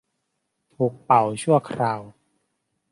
[0.73, 2.01] ถูกเป่าชั่วคราว